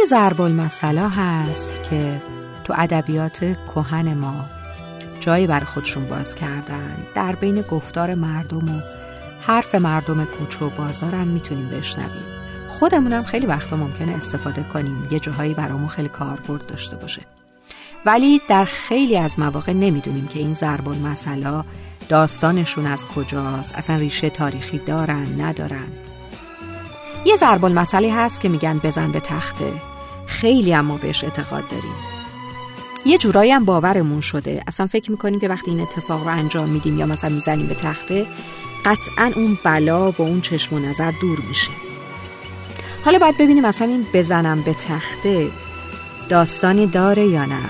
[0.00, 2.22] یه ضرب المثلا هست که
[2.64, 3.38] تو ادبیات
[3.74, 4.44] کهن ما
[5.20, 6.96] جایی بر خودشون باز کردن.
[7.14, 8.80] در بین گفتار مردم و
[9.40, 12.24] حرف مردم کوچه و بازار هم می‌تونیم بشنویم.
[12.68, 15.08] خودمونم خیلی وقتا ممکنه استفاده کنیم.
[15.10, 17.22] یه جاهایی برامون خیلی کاربرد داشته باشه.
[18.06, 21.64] ولی در خیلی از مواقع نمی‌دونیم که این ضرب المثلا
[22.08, 23.74] داستانشون از کجاست.
[23.74, 25.88] اصلا ریشه تاریخی دارن ندارن.
[27.24, 29.72] یه ضرب المثلی هست که میگن بزن به تخته.
[30.26, 31.94] خیلی هم ما بهش اعتقاد داریم.
[33.06, 34.62] یه جورایی هم باورمون شده.
[34.66, 38.26] اصلا فکر می‌کنیم که وقتی این اتفاق رو انجام میدیم یا مثلا می‌زنیم به تخته
[38.84, 41.70] قطعا اون بلا و اون چشم و نظر دور میشه.
[43.04, 45.50] حالا باید ببینیم اصلا این بزنم به تخته
[46.28, 47.60] داستانی داره یا نه.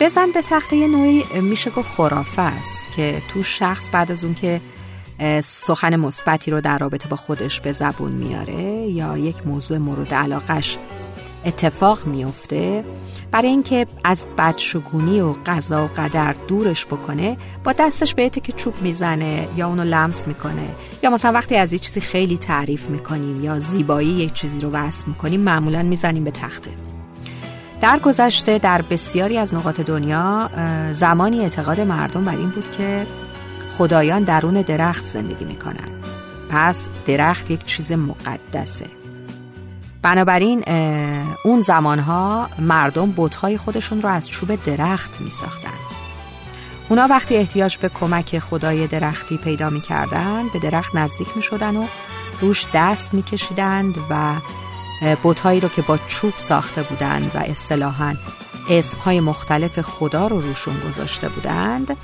[0.00, 4.34] بزن به تخته یه نوعی میشه گفت خرافه است که تو شخص بعد از اون
[4.34, 4.60] که
[5.42, 10.78] سخن مثبتی رو در رابطه با خودش به زبون میاره یا یک موضوع مورد علاقش
[11.44, 12.84] اتفاق میفته
[13.30, 18.74] برای اینکه از بدشگونی و قضا و قدر دورش بکنه با دستش به که چوب
[18.82, 20.68] می‌زنه یا اونو لمس می‌کنه.
[21.02, 25.08] یا مثلا وقتی از یه چیزی خیلی تعریف می‌کنیم یا زیبایی یک چیزی رو وصف
[25.08, 26.70] می‌کنیم معمولا می‌زنیم به تخته.
[27.80, 30.50] در گذشته در بسیاری از نقاط دنیا
[30.92, 33.06] زمانی اعتقاد مردم بر این بود که
[33.78, 35.88] خدایان درون درخت زندگی می‌کنن
[36.50, 38.86] پس درخت یک چیز مقدسه
[40.02, 40.64] بنابراین
[41.44, 45.70] اون زمانها مردم بتهای خودشون رو از چوب درخت می ساختن.
[46.88, 51.76] اونا وقتی احتیاج به کمک خدای درختی پیدا می کردن به درخت نزدیک می شدن
[51.76, 51.86] و
[52.40, 54.34] روش دست می کشیدند و
[55.24, 58.14] بتهایی رو که با چوب ساخته بودند و اصطلاحا
[58.70, 61.96] اسمهای مختلف خدا رو روشون گذاشته بودند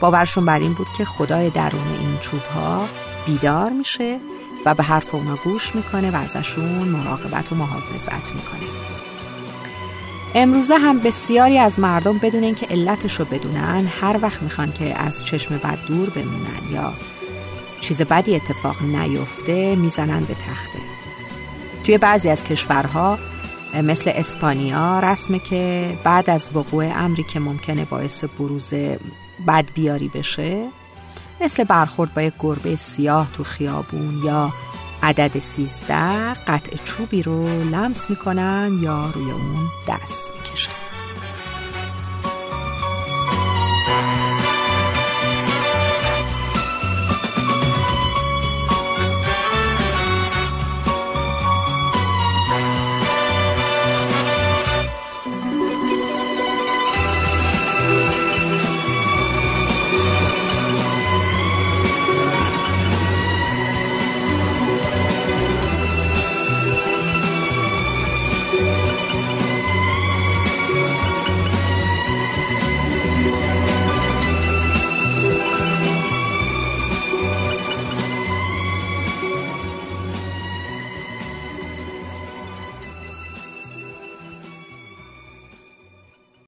[0.00, 2.88] باورشون بر این بود که خدای درون این چوب ها
[3.26, 4.18] بیدار میشه
[4.64, 8.68] و به حرف اونا گوش می‌کنه و ازشون مراقبت و محافظت می‌کنه.
[10.34, 15.24] امروزه هم بسیاری از مردم بدون اینکه علتش رو بدونن هر وقت می‌خوان که از
[15.24, 16.92] چشم بد دور بمونن یا
[17.80, 20.78] چیز بدی اتفاق نیفته می‌زنن به تخته.
[21.84, 23.18] توی بعضی از کشورها
[23.82, 28.74] مثل اسپانیا رسمه که بعد از وقوع امری که ممکنه باعث بروز
[29.46, 30.68] بد بیاری بشه؟
[31.40, 34.52] مثل برخورد با یک گربه سیاه تو خیابون یا
[35.02, 40.87] عدد سیزده قطع چوبی رو لمس می‌کنن یا روی اون دست می‌کشن.